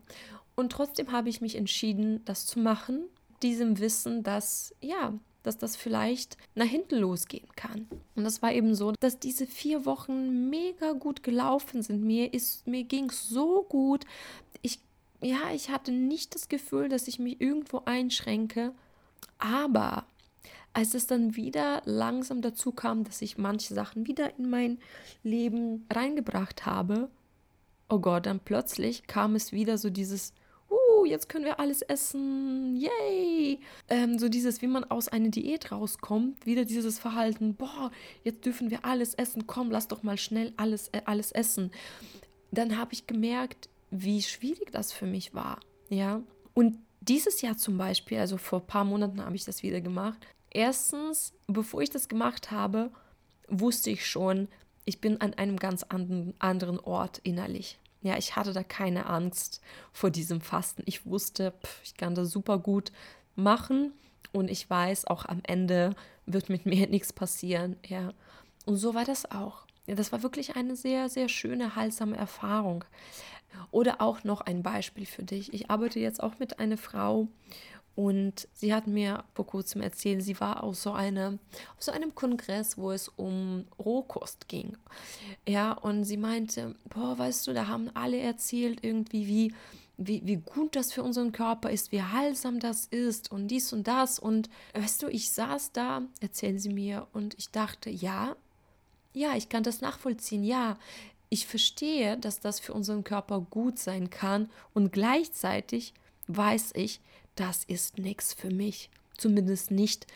Und 0.57 0.73
trotzdem 0.73 1.13
habe 1.13 1.29
ich 1.29 1.41
mich 1.41 1.57
entschieden, 1.57 2.23
das 2.25 2.47
zu 2.47 2.59
machen, 2.59 3.05
diesem 3.43 3.79
Wissen, 3.79 4.23
dass 4.23 4.75
ja, 4.81 5.15
dass 5.43 5.59
das 5.59 5.77
vielleicht 5.77 6.37
nach 6.55 6.67
hinten 6.67 6.97
losgehen 6.97 7.49
kann. 7.57 7.89
Und 8.15 8.25
das 8.25 8.43
war 8.43 8.53
eben 8.53 8.75
so, 8.75 8.93
dass 9.01 9.19
diese 9.19 9.47
vier 9.47 9.87
Wochen 9.87 10.51
mega 10.51 10.93
gut 10.93 11.23
gelaufen 11.23 11.83
sind. 11.83 12.03
Mir 12.03 12.31
mir 12.67 12.85
ging 12.85 13.11
so 13.11 13.63
gut. 13.69 14.05
Ich, 14.63 14.81
ja, 15.23 15.51
ich 15.55 15.71
hatte 15.71 15.93
nicht 15.93 16.35
das 16.35 16.49
Gefühl, 16.49 16.89
dass 16.89 17.09
ich 17.09 17.19
mich 17.19 17.41
irgendwo 17.41 17.83
einschränke. 17.87 18.73
Aber 19.39 20.05
als 20.73 20.95
es 20.95 21.07
dann 21.07 21.37
wieder 21.37 21.83
langsam 21.85 22.43
dazu 22.43 22.73
kam, 22.73 23.05
dass 23.05 23.23
ich 23.23 23.39
manche 23.39 23.75
Sachen 23.75 24.07
wieder 24.07 24.39
in 24.39 24.49
mein 24.51 24.79
Leben 25.23 25.87
reingebracht 25.93 26.67
habe, 26.67 27.11
oh 27.89 27.99
Gott, 27.99 28.27
dann 28.27 28.41
plötzlich 28.41 29.07
kam 29.07 29.35
es 29.35 29.53
wieder 29.53 29.79
so 29.79 29.91
dieses 29.91 30.33
jetzt 31.11 31.29
können 31.29 31.45
wir 31.45 31.61
alles 31.61 31.83
essen, 31.83 32.77
yay! 32.77 33.59
Ähm, 33.89 34.19
so 34.19 34.29
dieses, 34.29 34.63
wie 34.63 34.67
man 34.67 34.85
aus 34.85 35.09
einer 35.09 35.29
Diät 35.29 35.73
rauskommt, 35.73 36.47
wieder 36.47 36.65
dieses 36.65 36.99
Verhalten, 36.99 37.55
boah, 37.55 37.91
jetzt 38.25 38.45
dürfen 38.47 38.71
wir 38.71 38.85
alles 38.85 39.15
essen, 39.15 39.47
komm, 39.47 39.71
lass 39.71 39.89
doch 39.89 40.03
mal 40.03 40.17
schnell 40.17 40.53
alles, 40.57 40.89
äh, 40.89 41.03
alles 41.05 41.33
essen. 41.33 41.71
Dann 42.51 42.79
habe 42.79 42.93
ich 42.93 43.07
gemerkt, 43.07 43.69
wie 43.91 44.23
schwierig 44.23 44.71
das 44.73 44.93
für 44.93 45.07
mich 45.07 45.35
war, 45.35 45.61
ja. 45.89 46.23
Und 46.55 46.79
dieses 47.01 47.43
Jahr 47.43 47.57
zum 47.57 47.79
Beispiel, 47.79 48.19
also 48.19 48.37
vor 48.37 48.61
ein 48.61 48.67
paar 48.67 48.85
Monaten 48.85 49.25
habe 49.25 49.37
ich 49.37 49.45
das 49.45 49.63
wieder 49.63 49.81
gemacht. 49.81 50.27
Erstens, 50.51 51.33
bevor 51.47 51.81
ich 51.81 51.91
das 51.91 52.09
gemacht 52.09 52.51
habe, 52.51 52.91
wusste 53.49 53.91
ich 53.91 54.07
schon, 54.07 54.49
ich 54.85 55.01
bin 55.01 55.21
an 55.21 55.35
einem 55.35 55.57
ganz 55.57 55.85
anderen 55.85 56.81
Ort 56.81 57.19
innerlich. 57.19 57.79
Ja, 58.03 58.17
ich 58.17 58.35
hatte 58.35 58.53
da 58.53 58.63
keine 58.63 59.07
Angst 59.07 59.61
vor 59.93 60.11
diesem 60.11 60.41
Fasten. 60.41 60.83
Ich 60.87 61.07
wusste, 61.07 61.53
pff, 61.63 61.81
ich 61.85 61.95
kann 61.95 62.15
das 62.15 62.31
super 62.31 62.59
gut 62.59 62.93
machen 63.37 63.93
und 64.33 64.51
ich 64.51 64.69
weiß, 64.69 65.07
auch 65.07 65.27
am 65.27 65.41
Ende 65.45 65.95
wird 66.27 66.49
mit 66.49 66.67
mir 66.67 66.87
nichts 66.89 67.13
passieren. 67.13 67.77
Ja, 67.87 68.13
und 68.65 68.77
so 68.77 68.95
war 68.95 69.05
das 69.05 69.31
auch. 69.31 69.67
Ja, 69.87 69.95
das 69.95 70.13
war 70.13 70.23
wirklich 70.23 70.57
eine 70.57 70.77
sehr, 70.77 71.09
sehr 71.09 71.29
schöne, 71.29 71.77
heilsame 71.77 72.17
Erfahrung. 72.17 72.85
Oder 73.71 74.01
auch 74.01 74.25
noch 74.25 74.41
ein 74.43 74.63
Beispiel 74.63 75.07
für 75.07 75.25
dich. 75.25 75.53
Ich 75.53 75.71
arbeite 75.71 75.99
jetzt 75.99 76.23
auch 76.23 76.39
mit 76.39 76.61
einer 76.61 76.77
Frau 76.77 77.29
und 78.01 78.49
sie 78.55 78.73
hat 78.73 78.87
mir 78.87 79.25
vor 79.35 79.47
kurzem 79.47 79.83
erzählt, 79.83 80.23
sie 80.23 80.41
war 80.41 80.63
auf 80.63 80.75
so, 80.77 80.93
eine, 80.93 81.39
auf 81.77 81.83
so 81.83 81.93
einem 81.93 82.15
Kongress, 82.15 82.79
wo 82.79 82.93
es 82.93 83.09
um 83.09 83.67
Rohkost 83.79 84.49
ging. 84.49 84.79
Ja, 85.47 85.73
und 85.73 86.05
sie 86.05 86.17
meinte, 86.17 86.77
boah, 86.89 87.19
weißt 87.19 87.47
du, 87.47 87.53
da 87.53 87.67
haben 87.67 87.91
alle 87.93 88.19
erzählt 88.19 88.83
irgendwie, 88.83 89.27
wie, 89.27 89.55
wie, 89.99 90.23
wie 90.25 90.37
gut 90.37 90.77
das 90.77 90.95
für 90.95 91.03
unseren 91.03 91.33
Körper 91.33 91.69
ist, 91.69 91.93
wie 91.93 92.03
heilsam 92.03 92.59
das 92.59 92.87
ist 92.87 93.31
und 93.31 93.49
dies 93.49 93.71
und 93.71 93.87
das. 93.87 94.19
Und 94.19 94.49
weißt 94.73 95.03
du, 95.03 95.09
ich 95.09 95.31
saß 95.31 95.73
da, 95.73 96.01
erzählen 96.21 96.59
sie 96.59 96.73
mir, 96.73 97.07
und 97.13 97.35
ich 97.39 97.51
dachte, 97.51 97.91
ja, 97.91 98.35
ja, 99.13 99.37
ich 99.37 99.51
kann 99.51 99.63
das 99.63 99.83
nachvollziehen, 99.83 100.43
ja. 100.43 100.79
Ich 101.29 101.47
verstehe, 101.47 102.17
dass 102.17 102.41
das 102.41 102.61
für 102.61 102.73
unseren 102.73 103.05
Körper 103.05 103.43
gut 103.43 103.79
sein 103.79 104.09
kann 104.09 104.49
und 104.73 104.91
gleichzeitig 104.91 105.93
weiß 106.29 106.73
ich, 106.77 107.01
das 107.41 107.65
ist 107.65 107.99
nichts 107.99 108.35
für 108.35 108.51
mich. 108.51 108.91
Zumindest 109.17 109.71
nicht 109.71 110.07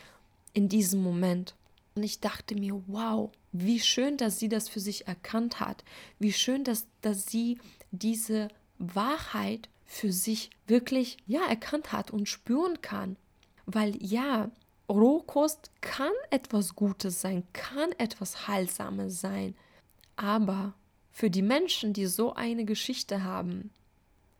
in 0.53 0.69
diesem 0.69 1.01
Moment. 1.01 1.55
Und 1.95 2.03
ich 2.03 2.19
dachte 2.19 2.55
mir, 2.55 2.83
wow, 2.85 3.31
wie 3.51 3.79
schön, 3.79 4.17
dass 4.17 4.37
sie 4.37 4.47
das 4.47 4.69
für 4.69 4.79
sich 4.79 5.07
erkannt 5.07 5.59
hat. 5.59 5.83
Wie 6.19 6.33
schön, 6.33 6.63
dass, 6.63 6.85
dass 7.01 7.25
sie 7.25 7.57
diese 7.91 8.49
Wahrheit 8.77 9.69
für 9.85 10.11
sich 10.11 10.51
wirklich 10.67 11.17
ja 11.25 11.43
erkannt 11.47 11.91
hat 11.91 12.11
und 12.11 12.29
spüren 12.29 12.81
kann. 12.81 13.15
Weil 13.65 13.95
ja, 14.03 14.51
Rohkost 14.87 15.71
kann 15.81 16.13
etwas 16.29 16.75
Gutes 16.75 17.21
sein, 17.21 17.43
kann 17.53 17.91
etwas 17.93 18.47
Heilsames 18.47 19.19
sein. 19.19 19.55
Aber 20.15 20.73
für 21.11 21.31
die 21.31 21.41
Menschen, 21.41 21.93
die 21.93 22.05
so 22.05 22.35
eine 22.35 22.65
Geschichte 22.65 23.23
haben, 23.23 23.71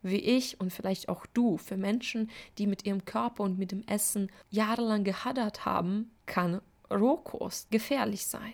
wie 0.05 0.19
ich 0.19 0.59
und 0.59 0.71
vielleicht 0.71 1.09
auch 1.09 1.25
du, 1.27 1.57
für 1.57 1.77
Menschen, 1.77 2.29
die 2.57 2.67
mit 2.67 2.85
ihrem 2.85 3.05
Körper 3.05 3.43
und 3.43 3.57
mit 3.57 3.71
dem 3.71 3.83
Essen 3.88 4.31
jahrelang 4.50 5.03
gehadert 5.03 5.65
haben, 5.65 6.12
kann 6.25 6.62
Rohkost 6.91 7.71
gefährlich 7.71 8.25
sein, 8.25 8.53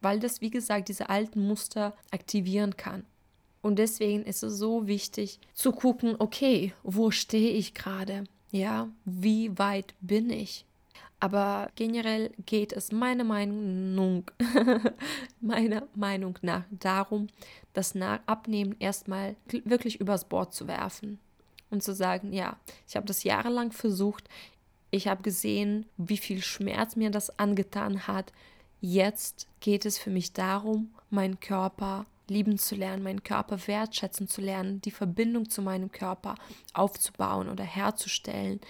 weil 0.00 0.20
das, 0.20 0.40
wie 0.40 0.50
gesagt, 0.50 0.88
diese 0.88 1.08
alten 1.08 1.46
Muster 1.46 1.94
aktivieren 2.10 2.76
kann. 2.76 3.04
Und 3.62 3.78
deswegen 3.78 4.24
ist 4.24 4.42
es 4.42 4.58
so 4.58 4.88
wichtig 4.88 5.38
zu 5.54 5.72
gucken, 5.72 6.16
okay, 6.18 6.74
wo 6.82 7.10
stehe 7.12 7.52
ich 7.52 7.74
gerade? 7.74 8.24
Ja, 8.50 8.88
wie 9.04 9.56
weit 9.58 9.94
bin 10.00 10.30
ich? 10.30 10.66
Aber 11.22 11.70
generell 11.76 12.32
geht 12.46 12.72
es 12.72 12.90
meiner 12.90 13.22
Meinung, 13.22 14.28
meiner 15.40 15.86
Meinung 15.94 16.36
nach 16.42 16.64
darum, 16.72 17.28
das 17.74 17.94
Abnehmen 18.26 18.74
erstmal 18.80 19.36
wirklich 19.46 20.00
übers 20.00 20.24
Bord 20.24 20.52
zu 20.52 20.66
werfen 20.66 21.20
und 21.70 21.84
zu 21.84 21.94
sagen, 21.94 22.32
ja, 22.32 22.56
ich 22.88 22.96
habe 22.96 23.06
das 23.06 23.22
jahrelang 23.22 23.70
versucht, 23.70 24.28
ich 24.90 25.06
habe 25.06 25.22
gesehen, 25.22 25.86
wie 25.96 26.16
viel 26.16 26.42
Schmerz 26.42 26.96
mir 26.96 27.12
das 27.12 27.38
angetan 27.38 28.08
hat. 28.08 28.32
Jetzt 28.80 29.46
geht 29.60 29.86
es 29.86 29.98
für 29.98 30.10
mich 30.10 30.32
darum, 30.32 30.92
meinen 31.08 31.38
Körper 31.38 32.04
lieben 32.26 32.58
zu 32.58 32.74
lernen, 32.74 33.04
meinen 33.04 33.22
Körper 33.22 33.64
wertschätzen 33.68 34.26
zu 34.26 34.40
lernen, 34.40 34.80
die 34.80 34.90
Verbindung 34.90 35.48
zu 35.48 35.62
meinem 35.62 35.92
Körper 35.92 36.34
aufzubauen 36.74 37.48
oder 37.48 37.62
herzustellen, 37.62 38.60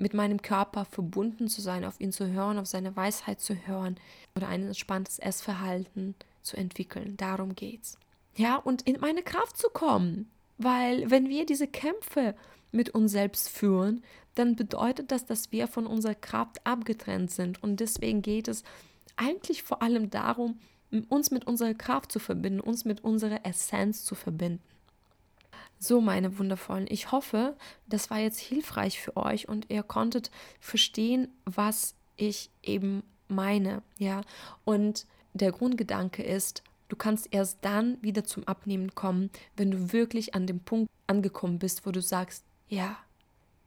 mit 0.00 0.14
meinem 0.14 0.42
Körper 0.42 0.84
verbunden 0.84 1.48
zu 1.48 1.60
sein, 1.60 1.84
auf 1.84 2.00
ihn 2.00 2.12
zu 2.12 2.26
hören, 2.26 2.58
auf 2.58 2.66
seine 2.66 2.96
Weisheit 2.96 3.40
zu 3.40 3.54
hören 3.66 3.96
oder 4.34 4.48
ein 4.48 4.66
entspanntes 4.66 5.18
Essverhalten 5.18 6.14
zu 6.42 6.56
entwickeln. 6.56 7.16
Darum 7.16 7.54
geht's. 7.54 7.98
Ja, 8.34 8.56
und 8.56 8.82
in 8.82 9.00
meine 9.00 9.22
Kraft 9.22 9.58
zu 9.58 9.68
kommen. 9.68 10.30
Weil 10.58 11.10
wenn 11.10 11.28
wir 11.28 11.46
diese 11.46 11.66
Kämpfe 11.66 12.34
mit 12.72 12.90
uns 12.90 13.12
selbst 13.12 13.48
führen, 13.48 14.02
dann 14.34 14.56
bedeutet 14.56 15.10
das, 15.10 15.26
dass 15.26 15.52
wir 15.52 15.66
von 15.66 15.86
unserer 15.86 16.14
Kraft 16.14 16.64
abgetrennt 16.66 17.30
sind. 17.30 17.62
Und 17.62 17.80
deswegen 17.80 18.22
geht 18.22 18.48
es 18.48 18.62
eigentlich 19.16 19.62
vor 19.62 19.82
allem 19.82 20.10
darum, 20.10 20.58
uns 21.08 21.30
mit 21.30 21.46
unserer 21.46 21.74
Kraft 21.74 22.12
zu 22.12 22.18
verbinden, 22.18 22.60
uns 22.60 22.84
mit 22.84 23.02
unserer 23.02 23.44
Essenz 23.44 24.04
zu 24.04 24.14
verbinden. 24.14 24.62
So, 25.82 26.02
meine 26.02 26.38
wundervollen, 26.38 26.86
ich 26.90 27.10
hoffe, 27.10 27.56
das 27.86 28.10
war 28.10 28.18
jetzt 28.18 28.38
hilfreich 28.38 29.00
für 29.00 29.16
euch 29.16 29.48
und 29.48 29.70
ihr 29.70 29.82
konntet 29.82 30.30
verstehen, 30.60 31.28
was 31.46 31.94
ich 32.16 32.50
eben 32.62 33.02
meine, 33.28 33.82
ja. 33.96 34.20
Und 34.66 35.06
der 35.32 35.52
Grundgedanke 35.52 36.22
ist, 36.22 36.62
du 36.90 36.96
kannst 36.96 37.28
erst 37.32 37.58
dann 37.62 37.96
wieder 38.02 38.24
zum 38.24 38.46
Abnehmen 38.46 38.94
kommen, 38.94 39.30
wenn 39.56 39.70
du 39.70 39.90
wirklich 39.94 40.34
an 40.34 40.46
dem 40.46 40.60
Punkt 40.60 40.90
angekommen 41.06 41.58
bist, 41.58 41.86
wo 41.86 41.92
du 41.92 42.02
sagst, 42.02 42.44
ja, 42.68 42.98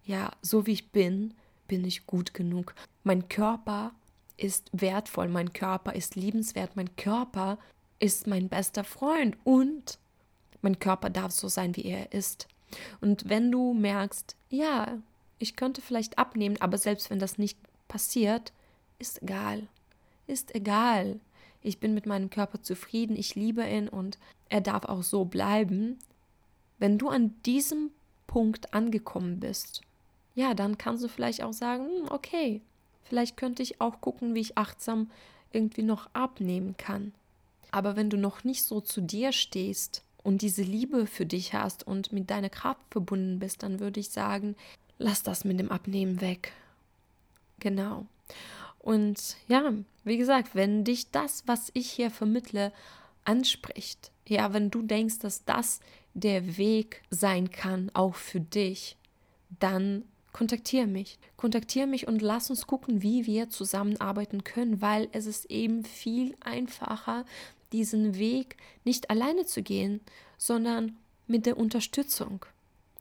ja, 0.05 0.31
so 0.43 0.67
wie 0.67 0.73
ich 0.73 0.91
bin, 0.91 1.33
bin 1.67 1.83
ich 1.83 2.05
gut 2.05 2.35
genug. 2.35 2.75
Mein 3.03 3.27
Körper 3.27 3.91
ist 4.37 4.69
wertvoll, 4.71 5.29
mein 5.29 5.51
Körper 5.51 5.95
ist 5.95 6.15
liebenswert, 6.15 6.75
mein 6.75 6.95
Körper 6.95 7.57
ist 7.97 8.27
mein 8.27 8.49
bester 8.49 8.83
Freund 8.83 9.35
und 9.43 9.97
mein 10.63 10.79
Körper 10.79 11.09
darf 11.09 11.31
so 11.31 11.47
sein, 11.47 11.75
wie 11.75 11.85
er 11.85 12.11
ist. 12.13 12.47
Und 13.01 13.29
wenn 13.29 13.51
du 13.51 13.73
merkst, 13.73 14.35
ja, 14.49 14.97
ich 15.39 15.55
könnte 15.55 15.81
vielleicht 15.81 16.17
abnehmen, 16.17 16.57
aber 16.59 16.77
selbst 16.77 17.09
wenn 17.09 17.19
das 17.19 17.37
nicht 17.37 17.57
passiert, 17.87 18.53
ist 18.99 19.21
egal. 19.21 19.67
Ist 20.27 20.55
egal. 20.55 21.19
Ich 21.61 21.79
bin 21.79 21.93
mit 21.93 22.05
meinem 22.05 22.29
Körper 22.29 22.61
zufrieden, 22.61 23.15
ich 23.15 23.35
liebe 23.35 23.63
ihn 23.65 23.87
und 23.87 24.17
er 24.49 24.61
darf 24.61 24.85
auch 24.85 25.03
so 25.03 25.25
bleiben. 25.25 25.97
Wenn 26.77 26.97
du 26.97 27.09
an 27.09 27.33
diesem 27.45 27.91
Punkt 28.27 28.73
angekommen 28.73 29.39
bist, 29.39 29.81
ja, 30.35 30.53
dann 30.53 30.77
kannst 30.77 31.03
du 31.03 31.07
vielleicht 31.07 31.43
auch 31.43 31.53
sagen, 31.53 31.85
hm, 31.85 32.11
okay, 32.11 32.61
vielleicht 33.03 33.37
könnte 33.37 33.63
ich 33.63 33.79
auch 33.79 34.01
gucken, 34.01 34.33
wie 34.35 34.41
ich 34.41 34.57
achtsam 34.57 35.11
irgendwie 35.51 35.83
noch 35.83 36.09
abnehmen 36.13 36.75
kann. 36.77 37.13
Aber 37.71 37.95
wenn 37.95 38.09
du 38.09 38.17
noch 38.17 38.43
nicht 38.43 38.63
so 38.63 38.81
zu 38.81 39.01
dir 39.01 39.31
stehst 39.31 40.02
und 40.23 40.41
diese 40.41 40.63
Liebe 40.63 41.05
für 41.05 41.25
dich 41.25 41.53
hast 41.53 41.85
und 41.85 42.11
mit 42.11 42.29
deiner 42.29 42.49
Kraft 42.49 42.81
verbunden 42.89 43.39
bist, 43.39 43.63
dann 43.63 43.79
würde 43.79 43.99
ich 43.99 44.09
sagen, 44.09 44.55
lass 44.97 45.23
das 45.23 45.43
mit 45.43 45.59
dem 45.59 45.71
Abnehmen 45.71 46.21
weg. 46.21 46.53
Genau. 47.59 48.05
Und 48.79 49.37
ja, 49.47 49.73
wie 50.03 50.17
gesagt, 50.17 50.55
wenn 50.55 50.83
dich 50.83 51.11
das, 51.11 51.43
was 51.45 51.71
ich 51.73 51.89
hier 51.91 52.11
vermittle, 52.11 52.71
anspricht, 53.25 54.11
ja, 54.27 54.53
wenn 54.53 54.69
du 54.69 54.81
denkst, 54.81 55.19
dass 55.19 55.45
das 55.45 55.79
der 56.13 56.57
Weg 56.57 57.01
sein 57.09 57.51
kann, 57.51 57.89
auch 57.93 58.15
für 58.15 58.39
dich, 58.39 58.97
dann 59.59 60.03
kontaktiere 60.31 60.87
mich. 60.87 61.19
Kontaktiere 61.37 61.87
mich 61.87 62.07
und 62.07 62.21
lass 62.21 62.49
uns 62.49 62.67
gucken, 62.67 63.01
wie 63.01 63.25
wir 63.25 63.49
zusammenarbeiten 63.49 64.43
können, 64.43 64.81
weil 64.81 65.07
es 65.11 65.25
ist 65.25 65.45
eben 65.45 65.85
viel 65.85 66.35
einfacher, 66.41 67.25
diesen 67.73 68.17
Weg 68.17 68.55
nicht 68.85 69.09
alleine 69.09 69.45
zu 69.45 69.61
gehen, 69.61 69.99
sondern 70.37 70.97
mit 71.27 71.45
der 71.45 71.57
Unterstützung. 71.57 72.45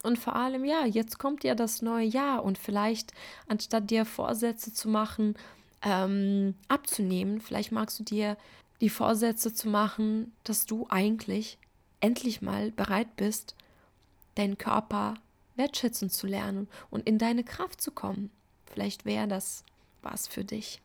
Und 0.03 0.19
vor 0.19 0.35
allem, 0.35 0.65
ja, 0.65 0.85
jetzt 0.85 1.19
kommt 1.19 1.45
ja 1.45 1.55
das 1.55 1.81
neue 1.83 2.07
Jahr 2.07 2.45
und 2.45 2.59
vielleicht, 2.59 3.13
anstatt 3.47 3.91
dir 3.91 4.05
Vorsätze 4.05 4.73
zu 4.73 4.89
machen, 4.89 5.37
ähm, 5.83 6.55
abzunehmen, 6.69 7.41
vielleicht 7.41 7.73
magst 7.73 8.01
du 8.01 8.05
dir 8.05 8.37
die 8.81 8.91
Vorsätze 8.91 9.55
zu 9.55 9.69
machen, 9.69 10.33
dass 10.43 10.67
du 10.67 10.87
eigentlich 10.89 11.59
endlich 12.01 12.43
mal 12.43 12.73
bereit 12.73 13.15
bist, 13.17 13.55
deinen 14.35 14.59
Körper 14.59 15.15
wertschätzen 15.55 16.11
zu 16.11 16.27
lernen 16.27 16.69
und 16.91 17.07
in 17.07 17.19
deine 17.19 17.45
Kraft 17.45 17.81
zu 17.81 17.93
kommen. 17.93 18.31
Vielleicht 18.67 19.05
wäre 19.05 19.29
das 19.29 19.65
was 20.03 20.27
für 20.27 20.45
dich. 20.45 20.81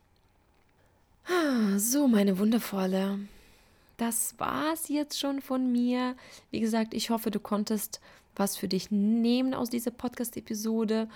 Ah, 1.26 1.78
so, 1.78 2.06
meine 2.06 2.38
wundervolle 2.38 3.18
das 3.98 4.34
war's 4.38 4.88
jetzt 4.88 5.18
schon 5.18 5.42
von 5.42 5.70
mir. 5.70 6.16
Wie 6.50 6.60
gesagt, 6.60 6.94
ich 6.94 7.10
hoffe, 7.10 7.30
du 7.30 7.40
konntest 7.40 8.00
was 8.34 8.56
für 8.56 8.68
dich 8.68 8.90
nehmen 8.90 9.52
aus 9.52 9.68
dieser 9.68 9.90
Podcast-Episode. 9.90 11.08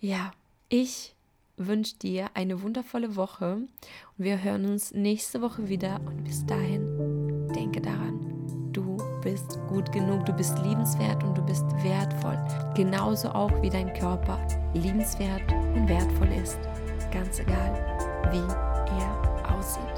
Ja, 0.00 0.30
ich 0.68 1.14
wünsche 1.56 1.96
dir 1.96 2.28
eine 2.34 2.62
wundervolle 2.62 3.16
Woche 3.16 3.54
und 3.54 3.68
wir 4.18 4.42
hören 4.42 4.66
uns 4.66 4.92
nächste 4.92 5.40
Woche 5.40 5.68
wieder. 5.68 6.00
Und 6.06 6.22
bis 6.24 6.44
dahin, 6.46 7.48
denke 7.54 7.80
daran, 7.80 8.70
du 8.72 8.98
bist 9.22 9.58
gut 9.66 9.90
genug, 9.90 10.26
du 10.26 10.32
bist 10.34 10.58
liebenswert 10.58 11.24
und 11.24 11.36
du 11.36 11.42
bist 11.42 11.64
wertvoll. 11.82 12.38
Genauso 12.76 13.30
auch 13.30 13.62
wie 13.62 13.70
dein 13.70 13.92
Körper 13.94 14.38
liebenswert 14.74 15.50
und 15.74 15.88
wertvoll 15.88 16.28
ist. 16.42 16.60
Ganz 17.10 17.40
egal, 17.40 17.72
wie 18.30 19.00
er 19.00 19.56
aussieht. 19.56 19.97